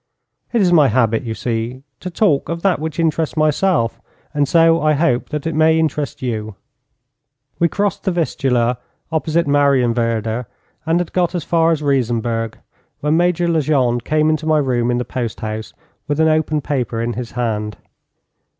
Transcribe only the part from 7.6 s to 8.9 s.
crossed the Vistula